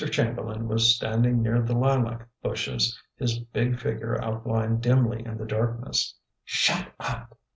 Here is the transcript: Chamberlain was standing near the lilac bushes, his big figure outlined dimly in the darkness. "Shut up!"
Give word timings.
Chamberlain 0.09 0.67
was 0.67 0.95
standing 0.95 1.43
near 1.43 1.61
the 1.61 1.75
lilac 1.77 2.27
bushes, 2.41 2.99
his 3.17 3.37
big 3.37 3.77
figure 3.77 4.19
outlined 4.19 4.81
dimly 4.81 5.23
in 5.23 5.37
the 5.37 5.45
darkness. 5.45 6.15
"Shut 6.43 6.91
up!" 6.99 7.37